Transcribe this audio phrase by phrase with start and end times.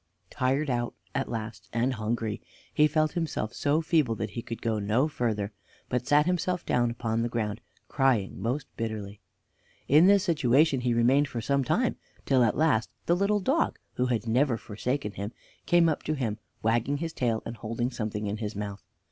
[0.31, 2.41] Tired out at last and hungry,
[2.73, 5.51] he felt himself so feeble that he could go no further,
[5.89, 9.19] but sat himself down upon the ground, crying most bitterly.
[9.87, 14.07] In this situation he remained for some time, till at last the little dog, who
[14.07, 15.33] had never forsaken him,
[15.67, 18.81] came up to him, wagging his tail, and holding something in his mouth.